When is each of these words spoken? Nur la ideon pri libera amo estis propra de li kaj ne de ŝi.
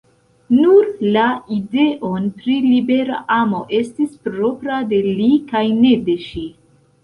Nur 0.59 0.87
la 1.17 1.25
ideon 1.55 2.25
pri 2.39 2.57
libera 2.65 3.21
amo 3.37 3.61
estis 3.83 4.19
propra 4.27 4.83
de 4.95 5.05
li 5.21 5.33
kaj 5.57 5.67
ne 5.87 5.97
de 6.11 6.21
ŝi. 6.29 6.47